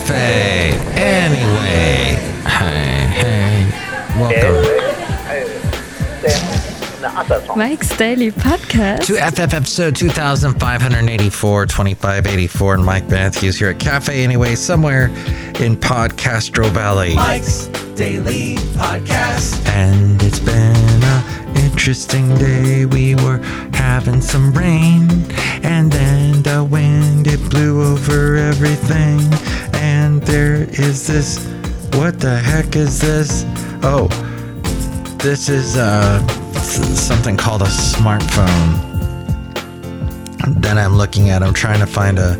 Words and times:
Cafe. 0.00 0.72
Anyway, 0.94 2.16
hey, 2.48 3.06
hey, 3.12 3.70
welcome 4.18 4.56
Mike's 7.56 7.94
Daily 7.98 8.30
Podcast. 8.30 9.04
to 9.06 9.14
FF 9.14 9.52
episode 9.52 9.94
2584, 9.94 11.66
2584, 11.66 12.74
and 12.74 12.84
Mike 12.84 13.08
Matthews 13.08 13.58
here 13.58 13.68
at 13.68 13.78
Cafe 13.78 14.24
Anyway, 14.24 14.54
somewhere 14.54 15.06
in 15.60 15.76
Podcastro 15.76 16.70
Valley. 16.70 17.14
Mike's 17.14 17.66
Daily 17.94 18.54
Podcast. 18.76 19.66
And 19.68 20.22
it's 20.22 20.38
been 20.38 21.02
a 21.04 21.22
interesting 21.56 22.34
day. 22.36 22.86
We 22.86 23.16
were 23.16 23.38
having 23.74 24.22
some 24.22 24.52
rain, 24.52 25.10
and 25.62 25.92
then 25.92 26.42
the 26.42 26.64
wind 26.64 27.26
it 27.26 27.50
blew 27.50 27.82
over 27.92 28.36
everything. 28.36 29.20
And 29.80 30.22
there 30.22 30.64
is 30.70 31.06
this. 31.06 31.44
What 31.94 32.20
the 32.20 32.36
heck 32.36 32.76
is 32.76 33.00
this? 33.00 33.44
Oh, 33.82 34.08
this 35.18 35.48
is 35.48 35.76
uh 35.76 36.24
something 36.94 37.36
called 37.36 37.62
a 37.62 37.66
smartphone. 37.66 38.88
Then 40.60 40.78
I'm 40.78 40.96
looking 40.96 41.30
at. 41.30 41.42
I'm 41.42 41.54
trying 41.54 41.80
to 41.80 41.86
find 41.86 42.18
a 42.18 42.36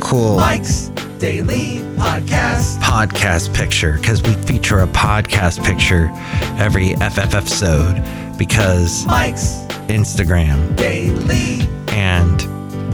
cool 0.00 0.36
Mike's 0.36 0.88
Daily 1.18 1.78
Podcast. 1.96 2.78
podcast 2.80 3.54
picture 3.54 3.94
because 3.94 4.22
we 4.22 4.34
feature 4.34 4.80
a 4.80 4.86
podcast 4.88 5.64
picture 5.64 6.10
every 6.58 6.94
FF 6.96 7.34
episode 7.34 8.02
because 8.38 9.06
Mike's 9.06 9.64
Instagram 9.88 10.76
Daily 10.76 11.66
and 11.88 12.40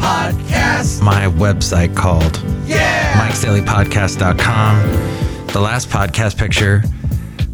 Podcast. 0.01 1.03
my 1.03 1.27
website 1.27 1.95
called 1.95 2.43
Yeah. 2.67 3.13
mikesdailypodcast.com. 3.29 5.47
The 5.49 5.61
last 5.61 5.89
podcast 5.91 6.39
picture 6.39 6.83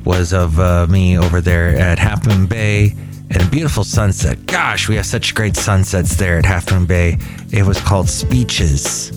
was 0.05 0.33
of 0.33 0.59
uh, 0.61 0.87
me 0.89 1.19
over 1.19 1.41
there 1.41 1.77
at 1.77 1.99
Half 1.99 2.27
Moon 2.27 2.47
Bay 2.47 2.95
and 3.31 3.43
a 3.43 3.47
beautiful 3.47 3.83
sunset. 3.85 4.47
Gosh, 4.47 4.89
we 4.89 4.97
have 4.97 5.07
such 5.07 5.35
great 5.35 5.57
sunsets 5.57 6.15
there 6.17 6.39
at 6.39 6.45
Half 6.45 6.71
Moon 6.73 6.87
Bay. 6.87 7.19
It 7.51 7.65
was 7.65 7.81
called 7.81 8.09
Speeches. 8.09 9.11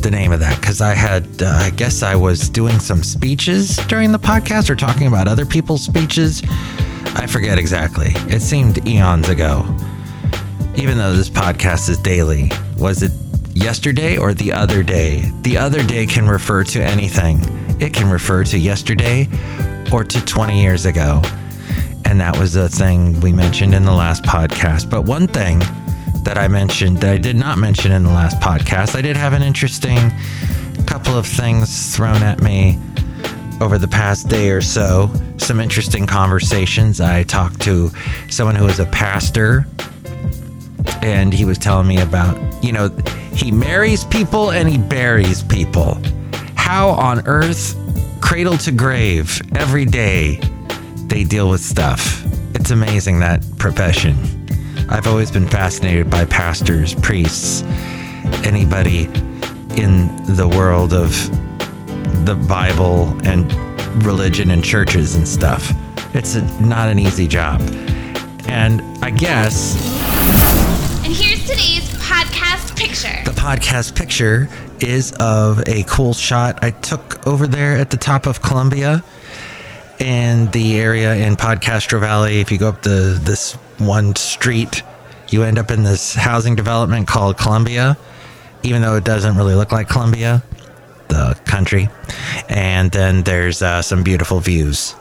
The 0.00 0.10
name 0.10 0.32
of 0.32 0.40
that 0.40 0.60
because 0.60 0.80
I 0.80 0.94
had, 0.94 1.24
uh, 1.42 1.46
I 1.46 1.70
guess 1.70 2.02
I 2.02 2.14
was 2.16 2.48
doing 2.48 2.78
some 2.80 3.02
speeches 3.02 3.76
during 3.88 4.12
the 4.12 4.18
podcast 4.18 4.68
or 4.68 4.76
talking 4.76 5.06
about 5.06 5.28
other 5.28 5.46
people's 5.46 5.82
speeches. 5.84 6.42
I 7.16 7.26
forget 7.26 7.58
exactly. 7.58 8.08
It 8.34 8.42
seemed 8.42 8.86
eons 8.86 9.28
ago. 9.28 9.64
Even 10.76 10.98
though 10.98 11.12
this 11.12 11.30
podcast 11.30 11.88
is 11.88 11.98
daily, 11.98 12.50
was 12.76 13.04
it 13.04 13.12
yesterday 13.54 14.16
or 14.16 14.34
the 14.34 14.52
other 14.52 14.82
day? 14.82 15.30
The 15.42 15.56
other 15.56 15.84
day 15.84 16.04
can 16.04 16.26
refer 16.26 16.64
to 16.64 16.82
anything. 16.82 17.38
It 17.80 17.94
can 17.94 18.10
refer 18.10 18.42
to 18.44 18.58
yesterday 18.58 19.28
or 19.92 20.02
to 20.02 20.24
20 20.24 20.60
years 20.60 20.84
ago. 20.84 21.22
And 22.04 22.20
that 22.20 22.36
was 22.36 22.56
a 22.56 22.68
thing 22.68 23.20
we 23.20 23.32
mentioned 23.32 23.72
in 23.72 23.84
the 23.84 23.92
last 23.92 24.24
podcast. 24.24 24.90
But 24.90 25.02
one 25.02 25.28
thing 25.28 25.60
that 26.24 26.36
I 26.36 26.48
mentioned 26.48 26.98
that 26.98 27.12
I 27.14 27.18
did 27.18 27.36
not 27.36 27.56
mention 27.56 27.92
in 27.92 28.02
the 28.02 28.10
last 28.10 28.40
podcast, 28.40 28.96
I 28.96 29.00
did 29.00 29.16
have 29.16 29.32
an 29.32 29.42
interesting 29.42 30.10
couple 30.86 31.16
of 31.16 31.24
things 31.24 31.94
thrown 31.94 32.22
at 32.24 32.42
me 32.42 32.80
over 33.60 33.78
the 33.78 33.88
past 33.88 34.28
day 34.28 34.50
or 34.50 34.60
so. 34.60 35.08
Some 35.36 35.60
interesting 35.60 36.04
conversations. 36.04 37.00
I 37.00 37.22
talked 37.22 37.60
to 37.62 37.92
someone 38.28 38.56
who 38.56 38.66
is 38.66 38.80
a 38.80 38.86
pastor 38.86 39.66
and 41.04 41.34
he 41.34 41.44
was 41.44 41.58
telling 41.58 41.86
me 41.86 42.00
about, 42.00 42.34
you 42.64 42.72
know, 42.72 42.88
he 43.34 43.52
marries 43.52 44.04
people 44.04 44.52
and 44.52 44.66
he 44.66 44.78
buries 44.78 45.42
people. 45.42 45.98
How 46.54 46.88
on 46.88 47.26
earth, 47.26 47.76
cradle 48.22 48.56
to 48.58 48.72
grave, 48.72 49.38
every 49.54 49.84
day, 49.84 50.36
they 51.06 51.22
deal 51.22 51.50
with 51.50 51.60
stuff. 51.60 52.24
It's 52.54 52.70
amazing 52.70 53.20
that 53.20 53.44
profession. 53.58 54.16
I've 54.88 55.06
always 55.06 55.30
been 55.30 55.46
fascinated 55.46 56.08
by 56.08 56.24
pastors, 56.24 56.94
priests, 56.94 57.62
anybody 58.42 59.04
in 59.76 60.08
the 60.24 60.50
world 60.56 60.94
of 60.94 61.10
the 62.24 62.34
Bible 62.48 63.14
and 63.26 63.52
religion 64.06 64.50
and 64.50 64.64
churches 64.64 65.16
and 65.16 65.28
stuff. 65.28 65.70
It's 66.14 66.34
a, 66.34 66.62
not 66.62 66.88
an 66.88 66.98
easy 66.98 67.28
job. 67.28 67.60
And 68.48 68.80
I 69.04 69.10
guess 69.10 70.03
today's 71.46 71.84
podcast 71.98 72.74
picture. 72.74 73.22
the 73.24 73.38
podcast 73.38 73.94
picture 73.94 74.48
is 74.80 75.12
of 75.20 75.62
a 75.68 75.82
cool 75.84 76.14
shot 76.14 76.64
I 76.64 76.70
took 76.70 77.26
over 77.26 77.46
there 77.46 77.76
at 77.76 77.90
the 77.90 77.98
top 77.98 78.26
of 78.26 78.40
Columbia 78.40 79.04
in 79.98 80.50
the 80.52 80.78
area 80.80 81.14
in 81.14 81.36
Podcastro 81.36 82.00
Valley. 82.00 82.40
If 82.40 82.50
you 82.50 82.56
go 82.56 82.68
up 82.68 82.80
the 82.82 83.20
this 83.22 83.52
one 83.78 84.16
street, 84.16 84.82
you 85.28 85.42
end 85.42 85.58
up 85.58 85.70
in 85.70 85.82
this 85.82 86.14
housing 86.14 86.54
development 86.56 87.08
called 87.08 87.36
Columbia, 87.36 87.98
even 88.62 88.80
though 88.80 88.96
it 88.96 89.04
doesn't 89.04 89.36
really 89.36 89.54
look 89.54 89.70
like 89.70 89.86
Colombia, 89.86 90.42
the 91.08 91.38
country. 91.44 91.90
And 92.48 92.90
then 92.90 93.22
there's 93.22 93.60
uh, 93.60 93.82
some 93.82 94.02
beautiful 94.02 94.40
views 94.40 94.94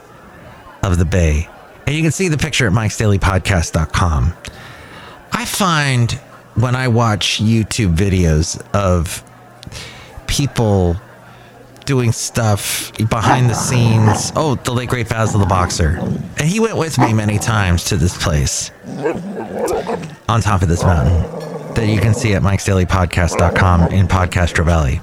of 0.81 0.97
the 0.97 1.05
bay. 1.05 1.47
And 1.87 1.95
you 1.95 2.01
can 2.01 2.11
see 2.11 2.27
the 2.27 2.37
picture 2.37 2.67
at 2.67 2.73
mikesdailypodcast.com. 2.73 4.33
I 5.31 5.45
find 5.45 6.19
when 6.55 6.75
I 6.75 6.87
watch 6.87 7.41
YouTube 7.41 7.95
videos 7.95 8.61
of 8.73 9.23
people 10.27 10.95
doing 11.85 12.11
stuff 12.11 12.91
behind 13.09 13.49
the 13.49 13.53
scenes. 13.53 14.31
Oh, 14.35 14.55
the 14.55 14.71
late 14.71 14.89
great 14.89 15.09
Basil 15.09 15.39
the 15.39 15.45
Boxer. 15.45 15.97
And 16.37 16.47
he 16.47 16.59
went 16.59 16.77
with 16.77 16.97
me 16.97 17.13
many 17.13 17.37
times 17.37 17.83
to 17.85 17.97
this 17.97 18.17
place 18.21 18.71
on 20.29 20.41
top 20.41 20.61
of 20.61 20.69
this 20.69 20.83
mountain 20.83 21.21
that 21.73 21.87
you 21.87 21.99
can 21.99 22.13
see 22.13 22.33
at 22.33 22.41
mikesdailypodcast.com 22.41 23.91
in 23.91 24.07
Podcastro 24.07 24.65
Valley. 24.65 25.01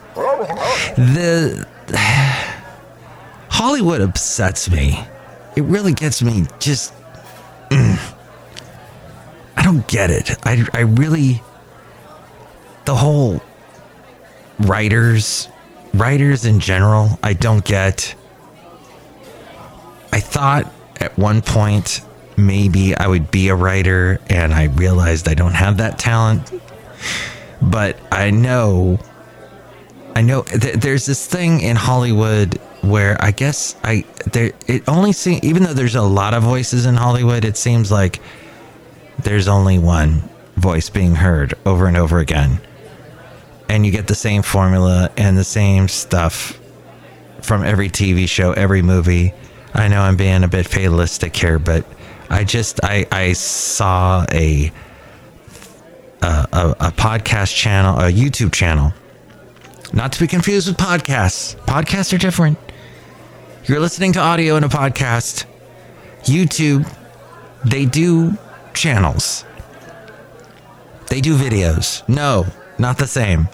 The 0.97 1.67
Hollywood 3.49 4.01
upsets 4.01 4.71
me. 4.71 5.05
It 5.57 5.65
really 5.65 5.93
gets 5.93 6.23
me 6.23 6.47
just 6.61 6.95
I 7.71 7.99
don't 9.71 9.87
get 9.87 10.11
it. 10.11 10.31
I, 10.45 10.67
I 10.75 10.81
really, 10.81 11.43
the 12.87 12.95
whole 12.97 13.41
writers, 14.59 15.49
writers 15.95 16.45
in 16.45 16.59
general, 16.59 17.19
I 17.23 17.35
don't 17.35 17.65
get. 17.65 18.15
I 20.13 20.19
thought 20.19 20.73
at 20.99 21.17
one 21.17 21.41
point 21.41 22.01
maybe 22.37 22.97
I 22.97 23.07
would 23.07 23.31
be 23.31 23.49
a 23.49 23.55
writer, 23.55 24.21
and 24.29 24.53
I 24.53 24.65
realized 24.65 25.29
I 25.29 25.35
don't 25.35 25.55
have 25.55 25.77
that 25.77 25.99
talent. 25.99 26.53
But 27.63 27.97
I 28.11 28.31
know, 28.31 28.99
I 30.17 30.23
know 30.23 30.43
th- 30.43 30.77
there's 30.77 31.07
this 31.07 31.27
thing 31.27 31.61
in 31.61 31.77
Hollywood 31.77 32.59
where 32.81 33.23
I 33.23 33.31
guess 33.31 33.77
I 33.85 34.05
there 34.33 34.53
it 34.67 34.89
only 34.89 35.13
seems 35.13 35.45
even 35.45 35.63
though 35.63 35.75
there's 35.75 35.95
a 35.95 36.03
lot 36.03 36.35
of 36.35 36.43
voices 36.43 36.87
in 36.87 36.97
Hollywood, 36.97 37.45
it 37.45 37.57
seems 37.57 37.93
like 37.93 38.21
there's 39.25 39.49
only 39.49 39.79
one 39.79 40.23
voice 40.57 40.91
being 40.91 41.15
heard 41.15 41.55
over 41.65 41.87
and 41.87 41.97
over 41.97 42.19
again. 42.19 42.61
And 43.69 43.87
you 43.87 43.93
get 43.93 44.07
the 44.07 44.15
same 44.15 44.43
formula 44.43 45.11
and 45.17 45.37
the 45.39 45.45
same 45.45 45.89
stuff 45.89 46.61
from 47.43 47.65
every 47.65 47.89
TV 47.89 48.29
show, 48.29 48.53
every 48.53 48.83
movie. 48.83 49.33
I 49.75 49.89
know 49.89 50.01
I'm 50.01 50.17
being 50.17 50.43
a 50.43 50.49
bit 50.49 50.67
fatalistic 50.67 51.37
here, 51.37 51.59
but 51.59 51.85
I 52.29 52.45
just 52.45 52.81
I 52.83 53.07
I 53.11 53.33
saw 53.33 54.27
a 54.31 54.73
a, 56.23 56.77
a, 56.81 56.93
podcast 56.93 57.55
channel, 57.55 57.99
a 57.99 58.13
YouTube 58.13 58.53
channel. 58.53 58.93
Not 59.93 60.13
to 60.13 60.21
be 60.21 60.27
confused 60.27 60.69
with 60.69 60.77
podcasts. 60.77 61.57
Podcasts 61.65 62.13
are 62.13 62.19
different. 62.19 62.59
You're 63.65 63.81
listening 63.81 64.13
to 64.15 64.21
audio 64.21 64.57
in 64.57 64.65
a 64.65 64.69
podcast. 64.69 65.47
YouTube, 66.25 66.87
they 67.65 67.87
do 67.87 68.37
channels. 68.81 69.45
They 71.09 71.21
do 71.21 71.37
videos. 71.37 72.09
No, 72.09 72.47
not 72.79 72.97
the 72.99 73.07
same. 73.07 73.49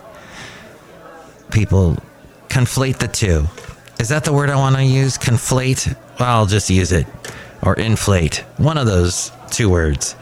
People 1.50 1.96
conflate 2.48 2.98
the 2.98 3.08
two. 3.08 3.46
Is 3.98 4.08
that 4.10 4.24
the 4.24 4.32
word 4.32 4.50
I 4.50 4.56
want 4.56 4.76
to 4.76 4.84
use? 4.84 5.18
Conflate? 5.18 5.96
Well, 6.20 6.28
I'll 6.28 6.46
just 6.46 6.70
use 6.70 6.92
it. 6.92 7.06
Or 7.62 7.74
inflate. 7.74 8.44
One 8.58 8.78
of 8.78 8.86
those 8.86 9.32
two 9.50 9.68
words. 9.68 10.14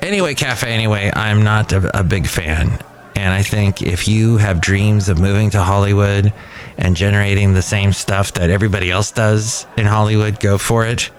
Anyway, 0.00 0.34
Cafe, 0.34 0.70
anyway, 0.70 1.10
I'm 1.14 1.42
not 1.42 1.72
a, 1.72 2.00
a 2.00 2.04
big 2.04 2.26
fan. 2.26 2.78
And 3.16 3.32
I 3.34 3.42
think 3.42 3.82
if 3.82 4.06
you 4.06 4.36
have 4.36 4.60
dreams 4.60 5.08
of 5.08 5.18
moving 5.18 5.50
to 5.50 5.62
Hollywood 5.62 6.32
and 6.76 6.96
generating 6.96 7.54
the 7.54 7.62
same 7.62 7.92
stuff 7.92 8.32
that 8.34 8.50
everybody 8.50 8.90
else 8.90 9.10
does 9.10 9.66
in 9.76 9.86
Hollywood, 9.86 10.40
go 10.40 10.58
for 10.58 10.86
it. 10.86 11.10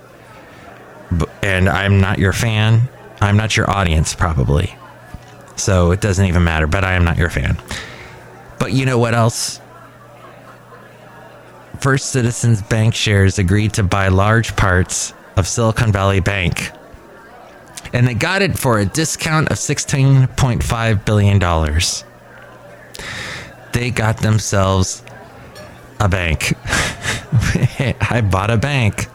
And 1.41 1.69
I'm 1.69 1.99
not 1.99 2.19
your 2.19 2.33
fan. 2.33 2.89
I'm 3.21 3.37
not 3.37 3.55
your 3.55 3.69
audience, 3.69 4.15
probably. 4.15 4.75
So 5.55 5.91
it 5.91 6.01
doesn't 6.01 6.25
even 6.25 6.43
matter, 6.43 6.67
but 6.67 6.83
I 6.83 6.93
am 6.93 7.05
not 7.05 7.17
your 7.17 7.29
fan. 7.29 7.57
But 8.59 8.73
you 8.73 8.85
know 8.85 8.97
what 8.97 9.13
else? 9.13 9.59
First 11.79 12.11
Citizens 12.11 12.61
Bank 12.61 12.95
shares 12.95 13.39
agreed 13.39 13.73
to 13.73 13.83
buy 13.83 14.07
large 14.07 14.55
parts 14.55 15.13
of 15.35 15.47
Silicon 15.47 15.91
Valley 15.91 16.21
Bank. 16.21 16.71
And 17.91 18.07
they 18.07 18.13
got 18.13 18.41
it 18.41 18.57
for 18.57 18.79
a 18.79 18.85
discount 18.85 19.51
of 19.51 19.57
$16.5 19.57 21.05
billion. 21.05 21.39
They 23.73 23.91
got 23.91 24.17
themselves 24.17 25.03
a 25.99 26.07
bank. 26.07 26.53
I 28.01 28.21
bought 28.21 28.49
a 28.49 28.57
bank. 28.57 29.07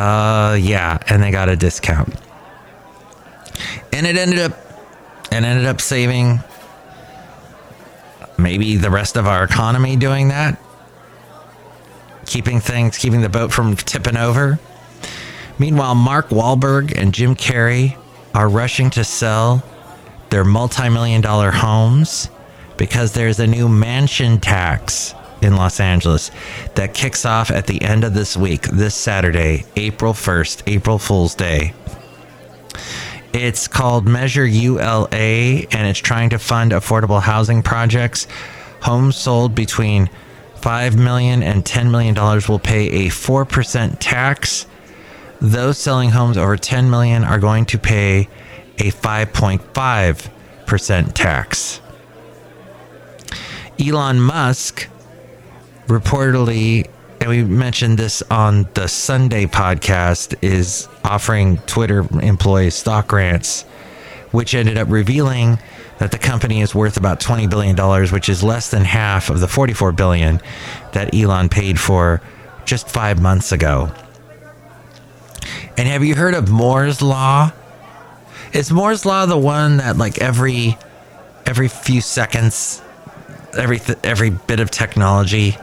Uh, 0.00 0.54
yeah, 0.54 0.96
and 1.08 1.22
they 1.22 1.30
got 1.30 1.50
a 1.50 1.56
discount. 1.56 2.14
And 3.92 4.06
it 4.06 4.16
ended 4.16 4.38
up 4.38 4.56
and 5.30 5.44
ended 5.44 5.66
up 5.66 5.82
saving 5.82 6.40
maybe 8.38 8.78
the 8.78 8.90
rest 8.90 9.18
of 9.18 9.26
our 9.26 9.44
economy 9.44 9.96
doing 9.96 10.28
that. 10.28 10.58
Keeping 12.24 12.60
things, 12.60 12.96
keeping 12.96 13.20
the 13.20 13.28
boat 13.28 13.52
from 13.52 13.76
tipping 13.76 14.16
over. 14.16 14.58
Meanwhile, 15.58 15.96
Mark 15.96 16.30
Wahlberg 16.30 16.96
and 16.96 17.12
Jim 17.12 17.36
Carrey 17.36 17.98
are 18.34 18.48
rushing 18.48 18.88
to 18.90 19.04
sell 19.04 19.62
their 20.30 20.44
multi 20.44 20.88
million 20.88 21.20
dollar 21.20 21.50
homes 21.50 22.30
because 22.78 23.12
there's 23.12 23.38
a 23.38 23.46
new 23.46 23.68
mansion 23.68 24.40
tax 24.40 25.14
in 25.42 25.56
Los 25.56 25.80
Angeles 25.80 26.30
that 26.74 26.94
kicks 26.94 27.24
off 27.24 27.50
at 27.50 27.66
the 27.66 27.82
end 27.82 28.04
of 28.04 28.14
this 28.14 28.36
week, 28.36 28.62
this 28.68 28.94
Saturday, 28.94 29.64
April 29.76 30.12
1st, 30.12 30.62
April 30.66 30.98
Fool's 30.98 31.34
Day. 31.34 31.72
It's 33.32 33.68
called 33.68 34.08
Measure 34.08 34.46
ULA 34.46 35.06
and 35.10 35.86
it's 35.86 36.00
trying 36.00 36.30
to 36.30 36.38
fund 36.38 36.72
affordable 36.72 37.22
housing 37.22 37.62
projects. 37.62 38.26
Homes 38.82 39.16
sold 39.16 39.54
between 39.54 40.10
5 40.56 40.98
million 40.98 41.42
and 41.42 41.64
10 41.64 41.90
million 41.90 42.14
dollars 42.14 42.48
will 42.48 42.58
pay 42.58 43.06
a 43.06 43.10
4% 43.10 43.96
tax. 44.00 44.66
Those 45.40 45.78
selling 45.78 46.10
homes 46.10 46.36
over 46.36 46.56
10 46.56 46.90
million 46.90 47.24
are 47.24 47.38
going 47.38 47.64
to 47.66 47.78
pay 47.78 48.28
a 48.78 48.90
5.5% 48.90 51.12
tax. 51.14 51.80
Elon 53.78 54.20
Musk 54.20 54.88
reportedly, 55.90 56.88
and 57.20 57.28
we 57.28 57.42
mentioned 57.42 57.98
this 57.98 58.22
on 58.30 58.68
the 58.74 58.86
Sunday 58.86 59.44
podcast, 59.44 60.36
is 60.40 60.88
offering 61.04 61.58
Twitter 61.66 62.06
employees 62.22 62.76
stock 62.76 63.08
grants, 63.08 63.62
which 64.30 64.54
ended 64.54 64.78
up 64.78 64.88
revealing 64.88 65.58
that 65.98 66.12
the 66.12 66.18
company 66.18 66.60
is 66.60 66.74
worth 66.74 66.96
about 66.96 67.20
$20 67.20 67.50
billion, 67.50 67.76
which 68.12 68.28
is 68.28 68.42
less 68.42 68.70
than 68.70 68.84
half 68.84 69.28
of 69.28 69.40
the 69.40 69.48
44 69.48 69.92
billion 69.92 70.40
that 70.92 71.14
Elon 71.14 71.48
paid 71.48 71.78
for 71.78 72.22
just 72.64 72.88
five 72.88 73.20
months 73.20 73.50
ago. 73.52 73.90
And 75.76 75.88
have 75.88 76.04
you 76.04 76.14
heard 76.14 76.34
of 76.34 76.48
Moore's 76.48 77.02
Law? 77.02 77.52
Is 78.52 78.70
Moore's 78.70 79.04
Law 79.04 79.26
the 79.26 79.38
one 79.38 79.78
that 79.78 79.96
like 79.96 80.18
every 80.18 80.78
every 81.46 81.68
few 81.68 82.00
seconds 82.00 82.82
every 83.56 83.78
th- 83.78 83.98
every 84.04 84.30
bit 84.30 84.60
of 84.60 84.70
technology 84.70 85.56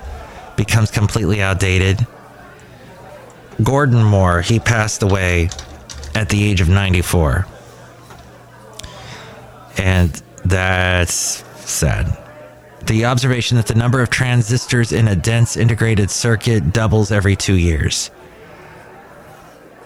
becomes 0.57 0.91
completely 0.91 1.41
outdated. 1.41 2.05
Gordon 3.63 4.03
Moore, 4.03 4.41
he 4.41 4.59
passed 4.59 5.01
away 5.01 5.49
at 6.13 6.29
the 6.29 6.43
age 6.43 6.59
of 6.59 6.67
94. 6.67 7.47
And 9.77 10.21
that's 10.43 11.43
sad. 11.69 12.17
The 12.85 13.05
observation 13.05 13.57
that 13.57 13.67
the 13.67 13.75
number 13.75 14.01
of 14.01 14.09
transistors 14.09 14.91
in 14.91 15.07
a 15.07 15.15
dense 15.15 15.55
integrated 15.55 16.09
circuit 16.09 16.73
doubles 16.73 17.11
every 17.11 17.35
two 17.35 17.55
years. 17.55 18.11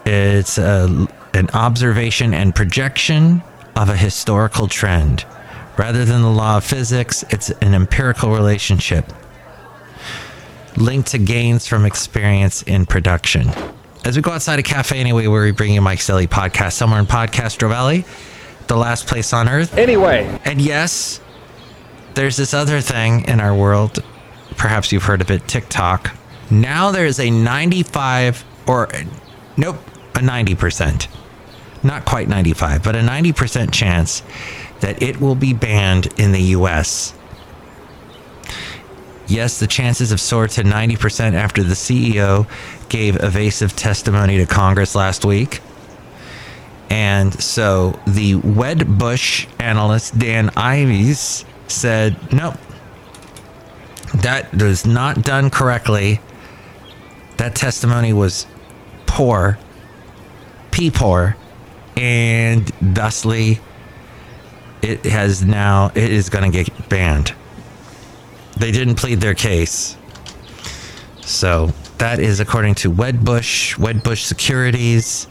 It's 0.06 0.58
a, 0.58 1.08
an 1.34 1.50
observation 1.54 2.34
and 2.34 2.56
projection 2.56 3.44
of 3.76 3.90
a 3.90 3.98
historical 3.98 4.68
trend. 4.68 5.26
Rather 5.78 6.06
than 6.06 6.22
the 6.22 6.30
law 6.30 6.58
of 6.58 6.64
physics, 6.64 7.24
it's 7.30 7.50
an 7.50 7.74
empirical 7.74 8.32
relationship 8.32 9.12
linked 10.78 11.10
to 11.10 11.18
gains 11.18 11.68
from 11.68 11.86
experience 11.86 12.64
in 12.64 12.86
production. 12.86 13.50
As 14.04 14.16
we 14.16 14.22
go 14.22 14.32
outside 14.32 14.60
a 14.60 14.64
cafe 14.64 15.00
anyway, 15.00 15.28
where 15.28 15.44
we 15.44 15.52
bring 15.52 15.74
you 15.74 15.82
Mike's 15.82 16.08
Daily 16.08 16.28
Podcast, 16.28 16.74
somewhere 16.74 17.00
in 17.00 17.06
Podcastro 17.06 17.70
Valley, 17.70 18.06
the 18.68 18.76
last 18.76 19.08
place 19.08 19.34
on 19.34 19.48
earth. 19.48 19.78
Anyway. 19.78 20.40
And 20.46 20.62
yes, 20.62 21.22
there's 22.16 22.38
this 22.38 22.54
other 22.54 22.82
thing 22.82 23.26
in 23.26 23.40
our 23.40 23.56
world. 23.56 24.00
Perhaps 24.58 24.92
you've 24.92 25.04
heard 25.04 25.22
of 25.22 25.30
it 25.30 25.48
TikTok. 25.48 26.16
Now 26.50 26.92
there's 26.92 27.20
a 27.20 27.30
95 27.30 28.44
or 28.68 28.90
nope, 29.58 29.78
a 30.16 30.20
90%. 30.20 31.08
Not 31.84 32.06
quite 32.06 32.28
95, 32.28 32.84
but 32.84 32.96
a 32.96 33.00
90% 33.00 33.72
chance 33.72 34.24
that 34.82 35.02
it 35.02 35.20
will 35.20 35.36
be 35.36 35.54
banned 35.54 36.08
in 36.20 36.32
the 36.32 36.42
US. 36.42 37.14
Yes, 39.32 39.62
the 39.62 39.68
chances 39.68 40.10
have 40.10 40.20
soared 40.20 40.50
to 40.52 40.64
90% 40.64 41.36
after 41.36 41.64
the 41.64 41.74
CEO 41.74 42.50
gave 42.90 43.16
evasive 43.24 43.74
testimony 43.78 44.36
to 44.40 44.46
Congress 44.46 44.94
last 44.94 45.24
week. 45.24 45.62
And 46.90 47.34
so 47.42 47.98
the 48.06 48.34
Wedbush 48.34 49.48
analyst, 49.58 50.20
Dan 50.20 50.50
Ives, 50.58 51.46
said, 51.70 52.34
nope, 52.34 52.56
that 54.16 54.54
was 54.54 54.86
not 54.86 55.22
done 55.22 55.50
correctly. 55.50 56.20
That 57.38 57.56
testimony 57.56 58.12
was 58.12 58.46
poor, 59.06 59.58
pee 60.72 60.92
poor, 60.92 61.38
and 61.96 62.68
thusly 62.82 63.62
it 64.82 65.06
has 65.06 65.42
now, 65.42 65.90
it 65.96 66.12
is 66.12 66.28
going 66.28 66.52
to 66.52 66.64
get 66.66 66.90
banned. 66.90 67.34
They 68.62 68.72
didn't 68.72 68.96
plead 68.96 69.22
their 69.22 69.34
case. 69.34 69.98
So 71.22 71.72
that 71.98 72.20
is 72.20 72.40
according 72.40 72.76
to 72.76 72.92
Wedbush, 72.92 73.76
Wedbush 73.78 74.24
Securities. 74.24 75.28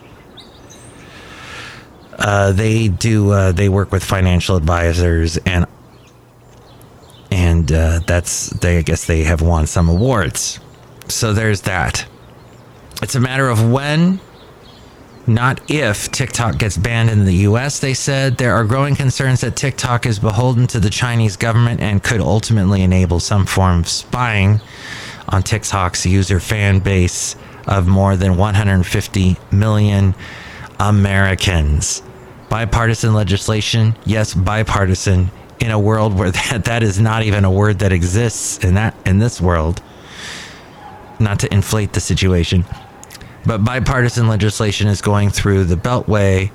Uh, 2.18 2.50
they 2.50 2.88
do. 2.88 3.30
Uh, 3.30 3.52
they 3.52 3.68
work 3.68 3.92
with 3.92 4.02
financial 4.02 4.56
advisors, 4.56 5.36
and 5.38 5.64
and 7.30 7.70
uh, 7.70 8.00
that's 8.04 8.50
they. 8.50 8.78
I 8.78 8.82
guess 8.82 9.06
they 9.06 9.22
have 9.22 9.42
won 9.42 9.68
some 9.68 9.88
awards. 9.88 10.58
So 11.06 11.32
there's 11.32 11.60
that. 11.62 12.04
It's 13.00 13.14
a 13.14 13.20
matter 13.20 13.48
of 13.48 13.70
when, 13.70 14.18
not 15.26 15.70
if, 15.70 16.10
TikTok 16.10 16.58
gets 16.58 16.76
banned 16.76 17.10
in 17.10 17.24
the 17.24 17.34
U.S. 17.48 17.78
They 17.78 17.94
said 17.94 18.36
there 18.36 18.54
are 18.54 18.64
growing 18.64 18.96
concerns 18.96 19.42
that 19.42 19.56
TikTok 19.56 20.06
is 20.06 20.18
beholden 20.18 20.66
to 20.68 20.80
the 20.80 20.90
Chinese 20.90 21.36
government 21.36 21.80
and 21.80 22.02
could 22.02 22.20
ultimately 22.20 22.82
enable 22.82 23.20
some 23.20 23.46
form 23.46 23.80
of 23.80 23.88
spying 23.88 24.60
on 25.28 25.42
TikTok's 25.42 26.06
user 26.06 26.40
fan 26.40 26.80
base 26.80 27.36
of 27.66 27.86
more 27.86 28.16
than 28.16 28.36
150 28.36 29.36
million 29.52 30.14
Americans 30.78 32.02
bipartisan 32.50 33.14
legislation. 33.14 33.96
Yes, 34.04 34.34
bipartisan 34.34 35.30
in 35.60 35.70
a 35.70 35.78
world 35.78 36.18
where 36.18 36.30
that, 36.50 36.66
that 36.66 36.82
is 36.82 37.00
not 37.00 37.22
even 37.22 37.46
a 37.46 37.50
word 37.50 37.78
that 37.78 37.92
exists 37.92 38.62
in 38.62 38.74
that 38.74 38.94
in 39.06 39.18
this 39.18 39.40
world. 39.40 39.80
Not 41.18 41.38
to 41.40 41.54
inflate 41.54 41.92
the 41.92 42.00
situation, 42.00 42.64
but 43.44 43.64
bipartisan 43.64 44.28
legislation 44.28 44.88
is 44.88 45.00
going 45.00 45.30
through 45.30 45.64
the 45.64 45.76
Beltway 45.76 46.50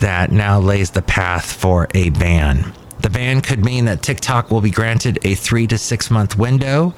that 0.00 0.30
now 0.30 0.60
lays 0.60 0.90
the 0.90 1.02
path 1.02 1.52
for 1.52 1.88
a 1.94 2.10
ban. 2.10 2.72
The 3.00 3.10
ban 3.10 3.40
could 3.40 3.64
mean 3.64 3.86
that 3.86 4.02
TikTok 4.02 4.50
will 4.50 4.60
be 4.60 4.70
granted 4.70 5.18
a 5.24 5.34
three 5.34 5.66
to 5.68 5.78
six 5.78 6.10
month 6.10 6.36
window 6.36 6.94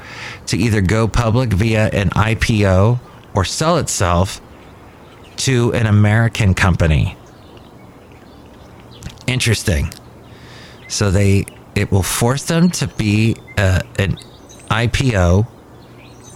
to 0.47 0.57
either 0.57 0.81
go 0.81 1.07
public 1.07 1.53
via 1.53 1.89
an 1.91 2.11
IPO 2.11 2.99
or 3.35 3.45
sell 3.45 3.79
itself 3.79 4.41
to 5.37 5.73
an 5.75 5.87
American 5.87 6.55
company. 6.55 7.17
Interesting. 9.27 9.93
So 10.89 11.11
they 11.11 11.47
it 11.75 11.91
will 11.91 12.03
force 12.03 12.45
them 12.45 12.69
to 12.71 12.87
be 12.87 13.37
uh, 13.57 13.81
an 13.99 14.19
IPO 14.71 15.47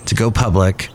to 0.06 0.14
go 0.14 0.30
public 0.30 0.88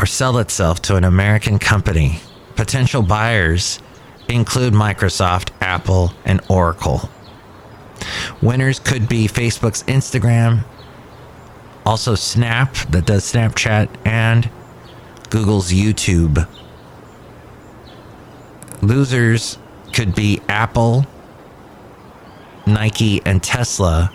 or 0.00 0.06
sell 0.06 0.38
itself 0.38 0.80
to 0.80 0.96
an 0.96 1.04
American 1.04 1.58
company. 1.58 2.20
Potential 2.56 3.02
buyers 3.02 3.80
include 4.28 4.72
Microsoft, 4.72 5.50
Apple, 5.60 6.12
and 6.24 6.40
Oracle. 6.48 7.10
Winners 8.40 8.78
could 8.78 9.08
be 9.08 9.28
Facebook's 9.28 9.82
Instagram, 9.82 10.64
also 11.84 12.14
Snap, 12.14 12.74
that 12.90 13.04
does 13.04 13.30
Snapchat, 13.30 13.88
and 14.06 14.48
Google's 15.28 15.70
YouTube. 15.70 16.48
Losers 18.80 19.58
could 19.92 20.14
be 20.14 20.40
Apple, 20.48 21.04
Nike, 22.66 23.20
and 23.26 23.42
Tesla, 23.42 24.10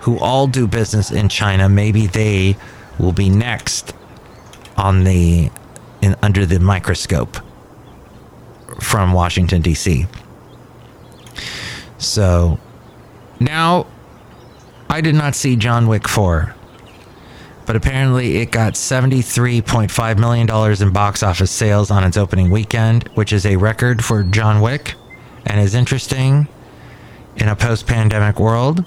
who 0.00 0.18
all 0.20 0.46
do 0.46 0.68
business 0.68 1.10
in 1.10 1.28
China, 1.28 1.68
maybe 1.68 2.06
they 2.06 2.56
will 2.98 3.12
be 3.12 3.28
next 3.28 3.94
on 4.78 5.04
the 5.04 5.50
in, 6.00 6.16
under 6.22 6.46
the 6.46 6.60
microscope 6.60 7.36
from 8.80 9.12
Washington 9.12 9.60
D.C. 9.60 10.06
So 11.98 12.58
now 13.40 13.86
I 14.88 15.00
did 15.00 15.14
not 15.14 15.34
see 15.34 15.56
John 15.56 15.88
Wick 15.88 16.08
4, 16.08 16.54
but 17.66 17.76
apparently 17.76 18.38
it 18.38 18.52
got 18.52 18.74
$73.5 18.74 20.18
million 20.18 20.82
in 20.82 20.92
box 20.92 21.22
office 21.22 21.50
sales 21.50 21.90
on 21.90 22.04
its 22.04 22.16
opening 22.16 22.50
weekend, 22.50 23.08
which 23.08 23.32
is 23.32 23.44
a 23.44 23.56
record 23.56 24.04
for 24.04 24.22
John 24.22 24.60
Wick 24.60 24.94
and 25.44 25.60
is 25.60 25.74
interesting 25.74 26.48
in 27.36 27.48
a 27.48 27.56
post 27.56 27.86
pandemic 27.86 28.38
world. 28.38 28.84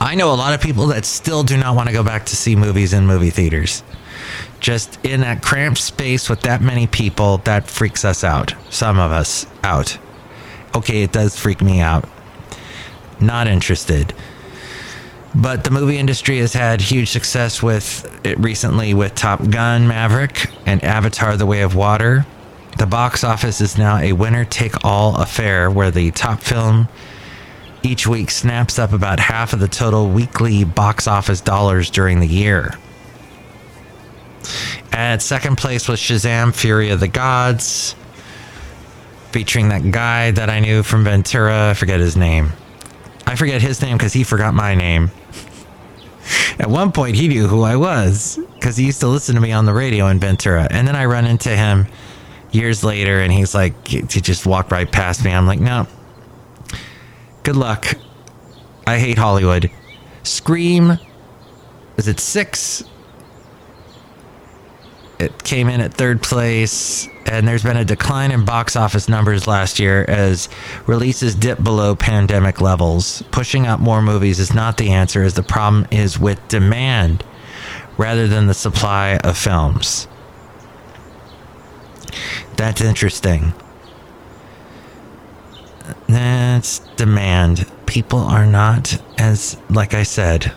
I 0.00 0.14
know 0.14 0.32
a 0.32 0.34
lot 0.34 0.52
of 0.52 0.60
people 0.60 0.88
that 0.88 1.04
still 1.04 1.42
do 1.42 1.56
not 1.56 1.76
want 1.76 1.88
to 1.88 1.92
go 1.92 2.02
back 2.02 2.26
to 2.26 2.36
see 2.36 2.56
movies 2.56 2.92
in 2.92 3.06
movie 3.06 3.30
theaters. 3.30 3.82
Just 4.60 4.98
in 5.04 5.20
that 5.20 5.42
cramped 5.42 5.78
space 5.78 6.28
with 6.28 6.40
that 6.42 6.62
many 6.62 6.86
people, 6.86 7.38
that 7.38 7.68
freaks 7.68 8.04
us 8.04 8.24
out. 8.24 8.54
Some 8.70 8.98
of 8.98 9.10
us 9.10 9.46
out. 9.62 9.98
Okay, 10.74 11.02
it 11.02 11.12
does 11.12 11.38
freak 11.38 11.62
me 11.62 11.80
out. 11.80 12.08
Not 13.20 13.46
interested. 13.46 14.14
But 15.34 15.64
the 15.64 15.70
movie 15.70 15.98
industry 15.98 16.38
has 16.38 16.54
had 16.54 16.80
huge 16.80 17.10
success 17.10 17.62
with 17.62 18.10
it 18.24 18.38
recently 18.38 18.94
with 18.94 19.14
Top 19.14 19.50
Gun 19.50 19.86
Maverick 19.86 20.50
and 20.64 20.82
Avatar 20.82 21.36
The 21.36 21.44
Way 21.44 21.60
of 21.60 21.74
Water. 21.74 22.24
The 22.78 22.86
box 22.86 23.22
office 23.24 23.60
is 23.60 23.76
now 23.76 23.98
a 23.98 24.12
winner 24.12 24.44
take 24.44 24.84
all 24.84 25.16
affair 25.16 25.70
where 25.70 25.90
the 25.90 26.10
top 26.10 26.40
film 26.40 26.88
each 27.82 28.06
week 28.06 28.30
snaps 28.30 28.78
up 28.78 28.92
about 28.92 29.20
half 29.20 29.52
of 29.52 29.60
the 29.60 29.68
total 29.68 30.10
weekly 30.10 30.64
box 30.64 31.06
office 31.06 31.40
dollars 31.40 31.90
during 31.90 32.20
the 32.20 32.26
year. 32.26 32.74
At 34.92 35.22
second 35.22 35.56
place 35.56 35.88
was 35.88 36.00
Shazam 36.00 36.54
Fury 36.54 36.90
of 36.90 37.00
the 37.00 37.08
Gods, 37.08 37.94
featuring 39.32 39.68
that 39.68 39.90
guy 39.90 40.30
that 40.30 40.48
I 40.48 40.60
knew 40.60 40.82
from 40.82 41.04
Ventura. 41.04 41.70
I 41.70 41.74
forget 41.74 42.00
his 42.00 42.16
name. 42.16 42.50
I 43.26 43.36
forget 43.36 43.60
his 43.60 43.82
name 43.82 43.96
because 43.96 44.12
he 44.12 44.24
forgot 44.24 44.54
my 44.54 44.74
name. 44.74 45.10
At 46.58 46.70
one 46.70 46.92
point, 46.92 47.16
he 47.16 47.28
knew 47.28 47.46
who 47.46 47.62
I 47.62 47.76
was 47.76 48.38
because 48.54 48.76
he 48.76 48.86
used 48.86 49.00
to 49.00 49.08
listen 49.08 49.34
to 49.34 49.40
me 49.40 49.52
on 49.52 49.66
the 49.66 49.74
radio 49.74 50.06
in 50.06 50.18
Ventura. 50.18 50.66
And 50.70 50.88
then 50.88 50.96
I 50.96 51.04
run 51.04 51.26
into 51.26 51.50
him 51.50 51.86
years 52.50 52.82
later 52.82 53.20
and 53.20 53.32
he's 53.32 53.54
like, 53.54 53.86
he 53.86 54.02
just 54.02 54.46
walked 54.46 54.72
right 54.72 54.90
past 54.90 55.24
me. 55.24 55.32
I'm 55.32 55.46
like, 55.46 55.60
no, 55.60 55.86
good 57.42 57.56
luck. 57.56 57.86
I 58.86 58.98
hate 58.98 59.18
Hollywood. 59.18 59.70
Scream, 60.22 60.98
is 61.96 62.08
it 62.08 62.20
six? 62.20 62.84
It 65.18 65.44
came 65.44 65.68
in 65.68 65.80
at 65.80 65.94
third 65.94 66.20
place, 66.20 67.08
and 67.24 67.48
there's 67.48 67.62
been 67.62 67.78
a 67.78 67.84
decline 67.84 68.32
in 68.32 68.44
box 68.44 68.76
office 68.76 69.08
numbers 69.08 69.46
last 69.46 69.78
year 69.78 70.04
as 70.08 70.48
releases 70.86 71.34
dip 71.34 71.62
below 71.62 71.96
pandemic 71.96 72.60
levels. 72.60 73.22
Pushing 73.30 73.66
out 73.66 73.80
more 73.80 74.02
movies 74.02 74.38
is 74.38 74.52
not 74.52 74.76
the 74.76 74.90
answer, 74.90 75.22
as 75.22 75.32
the 75.32 75.42
problem 75.42 75.86
is 75.90 76.18
with 76.18 76.46
demand 76.48 77.24
rather 77.96 78.28
than 78.28 78.46
the 78.46 78.54
supply 78.54 79.16
of 79.24 79.38
films. 79.38 80.06
That's 82.56 82.82
interesting. 82.82 83.54
That's 86.08 86.80
demand. 86.96 87.70
People 87.86 88.20
are 88.20 88.46
not, 88.46 89.00
as 89.18 89.56
like 89.70 89.94
I 89.94 90.02
said, 90.02 90.52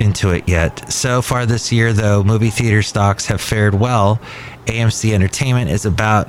into 0.00 0.30
it 0.30 0.48
yet. 0.48 0.92
So 0.92 1.22
far 1.22 1.46
this 1.46 1.72
year, 1.72 1.92
though, 1.92 2.22
movie 2.22 2.50
theater 2.50 2.82
stocks 2.82 3.26
have 3.26 3.40
fared 3.40 3.74
well. 3.74 4.20
AMC 4.66 5.12
Entertainment 5.12 5.70
is 5.70 5.84
about 5.86 6.28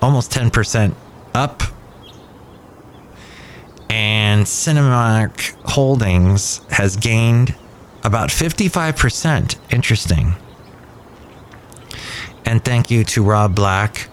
almost 0.00 0.32
10% 0.32 0.94
up. 1.34 1.62
And 3.88 4.46
Cinemark 4.46 5.54
Holdings 5.70 6.62
has 6.70 6.96
gained 6.96 7.54
about 8.04 8.30
55%. 8.30 9.56
Interesting. 9.70 10.34
And 12.44 12.64
thank 12.64 12.90
you 12.90 13.04
to 13.04 13.22
Rob 13.22 13.54
Black 13.54 14.08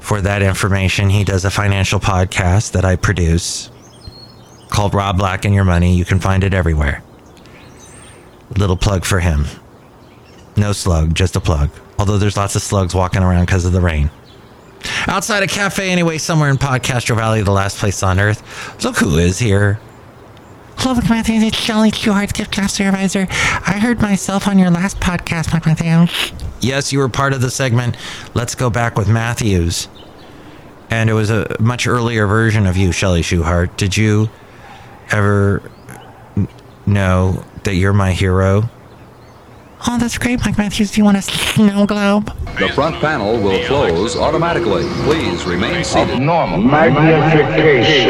for 0.00 0.20
that 0.22 0.42
information. 0.42 1.10
He 1.10 1.24
does 1.24 1.44
a 1.44 1.50
financial 1.50 2.00
podcast 2.00 2.72
that 2.72 2.84
I 2.84 2.96
produce 2.96 3.70
called 4.70 4.94
Rob 4.94 5.18
Black 5.18 5.44
and 5.44 5.54
Your 5.54 5.64
Money. 5.64 5.94
You 5.94 6.04
can 6.04 6.20
find 6.20 6.44
it 6.44 6.54
everywhere. 6.54 7.02
Little 8.56 8.76
plug 8.76 9.04
for 9.04 9.20
him. 9.20 9.46
No 10.56 10.72
slug, 10.72 11.14
just 11.14 11.36
a 11.36 11.40
plug. 11.40 11.70
Although 11.98 12.18
there's 12.18 12.36
lots 12.36 12.56
of 12.56 12.62
slugs 12.62 12.94
walking 12.94 13.22
around 13.22 13.46
because 13.46 13.64
of 13.64 13.72
the 13.72 13.80
rain. 13.80 14.10
Outside 15.06 15.42
a 15.42 15.46
cafe, 15.46 15.90
anyway, 15.90 16.18
somewhere 16.18 16.50
in 16.50 16.56
Podcastro 16.56 17.16
Valley, 17.16 17.42
the 17.42 17.50
last 17.50 17.78
place 17.78 18.02
on 18.02 18.18
earth. 18.20 18.42
Look 18.84 18.96
who 18.98 19.18
is 19.18 19.38
here. 19.38 19.80
Hello, 20.78 20.94
Matthews. 21.08 21.42
It's 21.42 21.56
Chely 21.56 21.90
Shoehart, 21.90 22.32
gift 22.34 22.54
craft 22.54 22.74
supervisor. 22.74 23.26
I 23.30 23.78
heard 23.80 24.00
myself 24.00 24.46
on 24.46 24.58
your 24.58 24.70
last 24.70 25.00
podcast, 25.00 25.52
Mike 25.52 25.66
Matthews. 25.66 26.32
Yes, 26.60 26.92
you 26.92 27.00
were 27.00 27.08
part 27.08 27.32
of 27.32 27.40
the 27.40 27.50
segment. 27.50 27.96
Let's 28.34 28.54
go 28.54 28.70
back 28.70 28.96
with 28.96 29.08
Matthews. 29.08 29.88
And 30.90 31.10
it 31.10 31.14
was 31.14 31.30
a 31.30 31.56
much 31.58 31.86
earlier 31.86 32.26
version 32.26 32.64
of 32.66 32.76
you, 32.76 32.90
Chely 32.90 33.20
Shoehart. 33.20 33.76
Did 33.76 33.96
you 33.96 34.30
ever 35.10 35.62
know 36.86 37.44
that 37.68 37.74
you're 37.74 37.92
my 37.92 38.12
hero? 38.12 38.62
Oh, 39.86 39.98
that's 39.98 40.16
great, 40.16 40.40
Mike 40.40 40.56
Matthews. 40.56 40.90
Do 40.90 41.02
you 41.02 41.04
want 41.04 41.18
a 41.18 41.22
snow 41.22 41.84
globe? 41.84 42.34
The 42.58 42.70
front 42.70 42.96
panel 42.96 43.38
will 43.42 43.62
close 43.66 44.16
automatically. 44.16 44.84
Please 45.04 45.44
remain 45.44 45.84
seated. 45.84 46.18
Normal. 46.18 46.62
Magnification. 46.62 48.06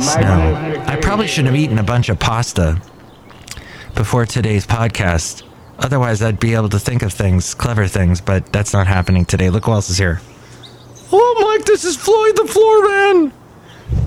Snow. 0.00 0.82
I 0.88 0.96
probably 1.00 1.28
shouldn't 1.28 1.54
have 1.54 1.62
eaten 1.62 1.78
a 1.78 1.84
bunch 1.84 2.08
of 2.08 2.18
pasta 2.18 2.82
before 3.94 4.26
today's 4.26 4.66
podcast. 4.66 5.44
Otherwise, 5.78 6.20
I'd 6.20 6.40
be 6.40 6.54
able 6.54 6.68
to 6.70 6.80
think 6.80 7.02
of 7.02 7.12
things, 7.12 7.54
clever 7.54 7.86
things, 7.86 8.20
but 8.20 8.52
that's 8.52 8.72
not 8.72 8.88
happening 8.88 9.24
today. 9.24 9.50
Look 9.50 9.66
who 9.66 9.72
else 9.72 9.88
is 9.88 9.98
here. 9.98 10.20
Oh, 11.12 11.54
Mike, 11.56 11.64
this 11.64 11.84
is 11.84 11.96
Floyd 11.96 12.36
the 12.36 12.46
Floor 12.46 12.88
Man. 12.88 13.32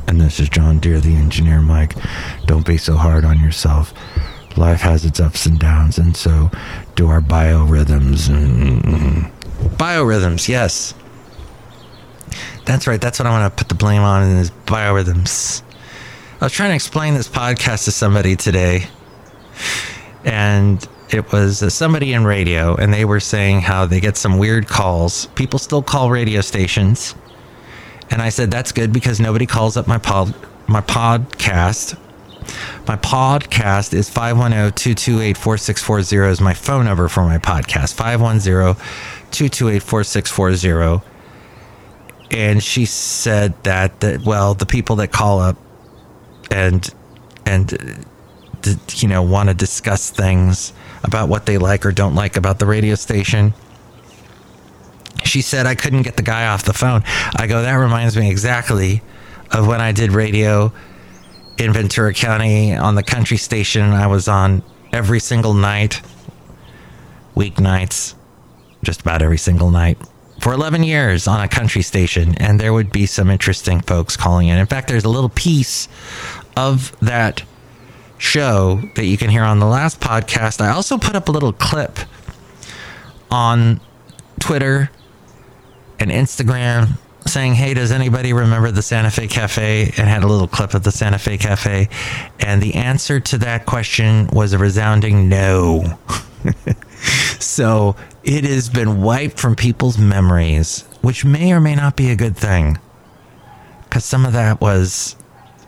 And 0.08 0.22
this 0.22 0.40
is 0.40 0.50
John 0.50 0.80
Deer, 0.80 1.00
the 1.00 1.16
engineer, 1.16 1.62
Mike. 1.62 1.96
Don't 2.46 2.66
be 2.66 2.78
so 2.78 2.96
hard 2.96 3.26
on 3.26 3.40
yourself. 3.40 3.94
Life 4.58 4.82
has 4.82 5.04
its 5.04 5.20
ups 5.20 5.46
and 5.46 5.60
downs, 5.60 5.98
and 5.98 6.16
so 6.16 6.50
do 6.96 7.08
our 7.08 7.20
biorhythms. 7.22 8.30
Mm-hmm. 8.30 9.76
Biorhythms, 9.76 10.48
yes. 10.48 10.94
That's 12.66 12.88
right. 12.88 13.02
That's 13.02 13.20
what 13.20 13.28
I 13.28 13.32
want 13.32 13.52
to 13.52 13.64
put 13.64 13.70
the 13.70 13.76
blame 13.76 14.02
on 14.02 14.24
is 14.38 14.52
biorhythms. 14.66 15.62
I 16.42 16.46
was 16.46 16.54
trying 16.54 16.70
to 16.70 16.76
explain 16.76 17.14
this 17.14 17.28
podcast 17.28 17.86
to 17.86 17.92
somebody 17.92 18.36
today, 18.36 18.88
and 20.24 20.86
it 21.10 21.32
was 21.32 21.74
somebody 21.74 22.14
in 22.14 22.26
radio, 22.26 22.76
and 22.76 22.94
they 22.94 23.06
were 23.06 23.20
saying 23.20 23.62
how 23.62 23.86
they 23.86 24.00
get 24.00 24.18
some 24.18 24.38
weird 24.38 24.68
calls. 24.68 25.28
People 25.36 25.60
still 25.60 25.82
call 25.82 26.10
radio 26.10 26.42
stations, 26.42 27.16
and 28.12 28.22
I 28.22 28.30
said 28.30 28.52
that's 28.52 28.72
good 28.72 28.94
because 28.94 29.20
nobody 29.20 29.46
calls 29.46 29.76
up 29.78 29.88
my 29.88 29.98
pod, 29.98 30.34
my 30.68 30.82
podcast. 30.82 32.00
My 32.88 32.96
podcast 32.96 33.96
is 33.96 34.12
510-228-4640 34.12 36.30
is 36.30 36.40
my 36.40 36.54
phone 36.54 36.86
number 36.86 37.08
for 37.08 37.24
my 37.24 37.40
podcast. 37.40 37.96
510-228-4640. 39.32 41.02
And 42.32 42.64
she 42.64 42.86
said 42.86 43.64
that 43.64 44.00
that 44.02 44.24
well, 44.24 44.54
the 44.54 44.66
people 44.66 44.98
that 44.98 45.12
call 45.12 45.40
up 45.40 45.58
and 46.52 46.88
and 47.46 48.06
uh, 48.68 48.74
you 48.96 49.08
know 49.08 49.24
want 49.24 49.50
to 49.50 49.56
discuss 49.56 50.10
things 50.10 50.74
about 51.04 51.30
what 51.30 51.46
they 51.46 51.58
like 51.58 51.86
or 51.86 51.92
don't 51.92 52.16
like 52.16 52.36
about 52.36 52.60
the 52.60 52.66
radio 52.66 52.96
station 52.96 53.54
she 55.24 55.42
said 55.42 55.66
I 55.66 55.76
couldn't 55.76 56.04
get 56.04 56.18
the 56.18 56.24
guy 56.24 56.48
off 56.48 56.64
the 56.64 56.74
phone. 56.74 57.04
I 57.36 57.48
go, 57.48 57.62
that 57.62 57.74
reminds 57.74 58.18
me 58.18 58.30
exactly 58.30 59.02
of 59.52 59.68
when 59.68 59.82
I 59.82 59.92
did 59.92 60.12
radio 60.12 60.74
in 61.58 61.74
Ventura 61.74 62.14
County 62.14 62.76
on 62.76 62.96
the 62.96 63.04
country 63.04 63.38
station. 63.38 63.92
I 63.92 64.08
was 64.08 64.28
on 64.28 64.64
every 64.92 65.20
single 65.20 65.54
night, 65.54 66.02
weeknights, 67.36 68.16
just 68.84 69.02
about 69.02 69.22
every 69.22 69.38
single 69.38 69.72
night 69.72 69.98
for 70.42 70.54
11 70.54 70.84
years 70.84 71.28
on 71.28 71.42
a 71.42 71.48
country 71.48 71.82
station. 71.82 72.36
And 72.36 72.60
there 72.60 72.74
would 72.74 72.92
be 72.92 73.06
some 73.06 73.30
interesting 73.30 73.82
folks 73.82 74.18
calling 74.18 74.48
in. 74.48 74.58
In 74.58 74.66
fact, 74.66 74.88
there's 74.88 75.06
a 75.06 75.10
little 75.10 75.30
piece 75.30 75.88
of 76.58 76.98
that 77.00 77.44
show 78.18 78.82
that 78.96 79.06
you 79.06 79.18
can 79.18 79.30
hear 79.30 79.44
on 79.44 79.60
the 79.60 79.66
last 79.66 80.00
podcast. 80.00 80.62
I 80.62 80.70
also 80.70 80.98
put 80.98 81.16
up 81.16 81.30
a 81.30 81.32
little 81.32 81.54
clip 81.54 82.00
on 83.32 83.82
Twitter 84.40 84.90
and 86.00 86.12
Instagram 86.12 86.98
saying, 87.28 87.56
Hey, 87.56 87.74
does 87.74 87.92
anybody 87.92 88.34
remember 88.34 88.72
the 88.72 88.82
Santa 88.82 89.12
Fe 89.12 89.28
Cafe? 89.28 89.86
And 89.98 90.08
had 90.08 90.24
a 90.24 90.28
little 90.28 90.48
clip 90.48 90.74
of 90.74 90.84
the 90.84 90.92
Santa 90.92 91.20
Fe 91.20 91.38
Cafe. 91.38 91.90
And 92.40 92.62
the 92.62 92.76
answer 92.76 93.20
to 93.20 93.38
that 93.40 93.66
question 93.66 94.28
was 94.28 94.54
a 94.54 94.58
resounding 94.58 95.28
no. 95.30 95.98
so 97.40 97.96
it 98.24 98.44
has 98.44 98.70
been 98.70 99.02
wiped 99.02 99.40
from 99.40 99.56
people's 99.56 99.98
memories, 99.98 100.82
which 101.02 101.26
may 101.26 101.52
or 101.52 101.60
may 101.60 101.76
not 101.76 101.96
be 101.96 102.10
a 102.10 102.16
good 102.16 102.38
thing. 102.38 102.78
Because 103.84 104.06
some 104.06 104.26
of 104.26 104.34
that 104.34 104.62
was 104.62 105.16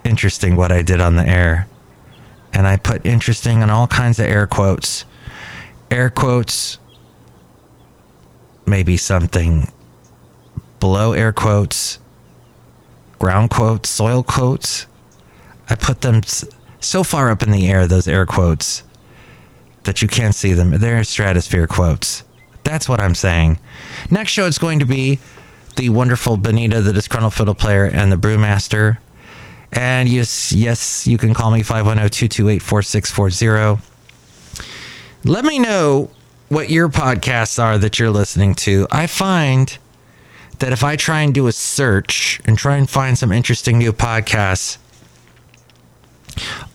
interesting 0.04 0.56
what 0.56 0.72
I 0.72 0.82
did 0.82 1.02
on 1.02 1.16
the 1.16 1.28
air. 1.28 1.68
And 2.54 2.66
I 2.68 2.78
put 2.78 3.06
interesting 3.06 3.62
in 3.62 3.70
all 3.70 3.88
kinds 3.88 4.20
of 4.20 4.26
air 4.26 4.48
quotes. 4.48 5.06
Air 5.92 6.10
quotes, 6.10 6.80
maybe 8.66 8.98
something 8.98 9.72
below 10.88 11.12
air 11.12 11.34
quotes, 11.34 12.00
ground 13.20 13.50
quotes, 13.50 13.90
soil 13.90 14.24
quotes. 14.24 14.86
I 15.70 15.76
put 15.76 16.00
them 16.00 16.22
so 16.80 17.04
far 17.04 17.30
up 17.30 17.44
in 17.44 17.52
the 17.52 17.68
air, 17.68 17.88
those 17.88 18.08
air 18.08 18.26
quotes, 18.26 18.84
that 19.84 20.02
you 20.02 20.08
can't 20.08 20.34
see 20.34 20.54
them. 20.54 20.72
They're 20.72 21.04
stratosphere 21.04 21.68
quotes. 21.68 22.24
That's 22.64 22.88
what 22.88 23.02
I'm 23.02 23.16
saying. 23.16 23.60
Next 24.10 24.32
show, 24.32 24.48
it's 24.48 24.58
going 24.58 24.80
to 24.80 24.86
be 24.86 25.20
the 25.76 25.90
wonderful 25.90 26.38
Benita, 26.38 26.80
the 26.82 26.94
disgruntled 26.94 27.34
fiddle 27.34 27.54
player, 27.54 27.84
and 27.84 28.10
the 28.10 28.16
brewmaster. 28.16 28.98
And 29.74 30.08
yes, 30.08 30.54
yes, 30.54 31.06
you 31.06 31.18
can 31.18 31.34
call 31.34 31.52
me 31.52 31.64
510 31.64 32.10
228 32.10 32.62
4640. 32.62 33.84
Let 35.26 35.44
me 35.44 35.60
know 35.60 36.12
what 36.48 36.70
your 36.70 36.88
podcasts 36.88 37.62
are 37.62 37.78
that 37.78 38.00
you're 38.00 38.10
listening 38.10 38.56
to. 38.56 38.88
I 38.90 39.08
find 39.08 39.78
that 40.60 40.74
if 40.74 40.84
I 40.84 40.96
try 40.96 41.22
and 41.22 41.34
do 41.34 41.48
a 41.48 41.52
search 41.52 42.42
and 42.46 42.58
try 42.58 42.78
and 42.78 42.90
find 42.90 43.18
some 43.18 43.32
interesting 43.32 43.78
new 43.78 43.94
podcasts, 43.94 44.78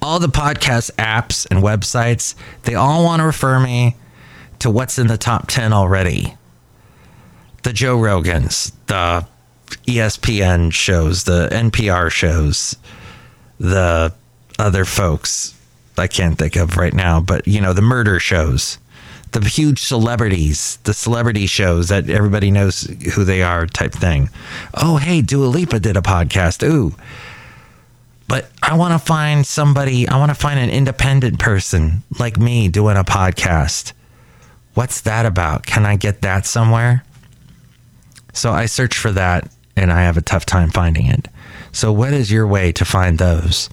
all 0.00 0.18
the 0.18 0.28
podcast 0.28 0.92
apps 0.92 1.46
and 1.50 1.62
websites, 1.62 2.34
they 2.62 2.74
all 2.74 3.04
want 3.04 3.20
to 3.20 3.26
refer 3.26 3.60
me 3.60 3.96
to 4.58 4.70
what's 4.70 4.98
in 4.98 5.06
the 5.06 5.18
top 5.18 5.48
10 5.48 5.72
already. 5.72 6.36
The 7.62 7.72
Joe 7.72 7.96
Rogans, 7.96 8.72
the 8.86 9.26
ESPN 9.86 10.72
shows, 10.72 11.24
the 11.24 11.48
NPR 11.50 12.10
shows, 12.10 12.76
the 13.58 14.12
other 14.58 14.84
folks 14.84 15.54
I 15.98 16.06
can't 16.06 16.38
think 16.38 16.56
of 16.56 16.76
right 16.76 16.94
now, 16.94 17.20
but 17.20 17.46
you 17.46 17.60
know, 17.60 17.72
the 17.72 17.82
murder 17.82 18.18
shows, 18.18 18.78
the 19.32 19.40
huge 19.46 19.82
celebrities, 19.82 20.78
the 20.84 20.94
celebrity 20.94 21.46
shows 21.46 21.88
that 21.88 22.08
everybody 22.08 22.50
knows 22.50 22.82
who 23.14 23.24
they 23.24 23.42
are 23.42 23.66
type 23.66 23.92
thing. 23.92 24.30
Oh, 24.74 24.96
hey, 24.96 25.22
Dua 25.22 25.46
Lipa 25.46 25.80
did 25.80 25.96
a 25.96 26.02
podcast. 26.02 26.62
Ooh. 26.68 26.94
But 28.28 28.50
I 28.62 28.76
want 28.76 28.98
to 28.98 29.04
find 29.04 29.46
somebody, 29.46 30.08
I 30.08 30.18
want 30.18 30.30
to 30.30 30.34
find 30.34 30.58
an 30.58 30.70
independent 30.70 31.38
person 31.38 32.02
like 32.18 32.38
me 32.38 32.68
doing 32.68 32.96
a 32.96 33.04
podcast 33.04 33.92
What's 34.74 35.02
that 35.02 35.26
about? 35.26 35.66
Can 35.66 35.84
I 35.84 35.96
get 35.96 36.22
that 36.22 36.46
somewhere? 36.46 37.04
So 38.32 38.52
I 38.52 38.66
search 38.66 38.96
for 38.96 39.12
that 39.12 39.52
and 39.76 39.92
I 39.92 40.02
have 40.02 40.16
a 40.16 40.22
tough 40.22 40.46
time 40.46 40.70
finding 40.70 41.06
it. 41.06 41.28
So, 41.72 41.92
what 41.92 42.12
is 42.12 42.30
your 42.30 42.46
way 42.46 42.72
to 42.72 42.84
find 42.84 43.18
those? 43.18 43.70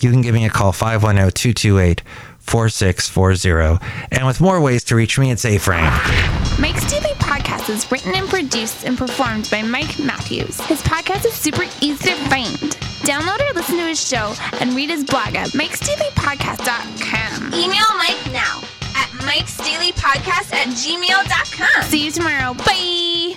You 0.00 0.10
can 0.10 0.20
give 0.22 0.34
me 0.34 0.44
a 0.44 0.50
call 0.50 0.72
510 0.72 1.30
228 1.32 2.02
4640. 2.46 3.78
And 4.12 4.26
with 4.26 4.40
more 4.40 4.60
ways 4.60 4.84
to 4.84 4.96
reach 4.96 5.18
me, 5.18 5.30
it's 5.30 5.44
A 5.44 5.58
Frame. 5.58 5.92
Mike's 6.58 6.90
Daily 6.90 7.12
Podcast 7.18 7.68
is 7.68 7.90
written 7.92 8.14
and 8.14 8.28
produced 8.28 8.84
and 8.84 8.96
performed 8.96 9.48
by 9.50 9.62
Mike 9.62 9.98
Matthews. 9.98 10.58
His 10.62 10.80
podcast 10.82 11.26
is 11.26 11.34
super 11.34 11.64
easy 11.80 12.10
to 12.10 12.14
find. 12.30 12.56
Download 13.06 13.40
or 13.48 13.52
listen 13.54 13.76
to 13.76 13.86
his 13.86 14.04
show 14.06 14.34
and 14.60 14.74
read 14.74 14.88
his 14.90 15.04
blog 15.04 15.34
at 15.34 15.50
mikesdailypodcast.com. 15.50 17.54
Email 17.54 17.96
Mike 17.98 18.32
now 18.32 18.62
at 18.94 19.10
Mike's 19.26 19.56
Daily 19.58 19.92
Podcast 19.92 20.52
at 20.54 20.68
gmail.com. 20.68 21.82
See 21.84 22.04
you 22.06 22.10
tomorrow. 22.10 22.54
Bye. 22.54 23.36